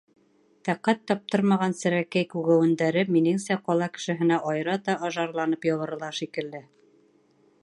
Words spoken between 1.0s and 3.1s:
таптырмаған серәкәй-күгәүендәре,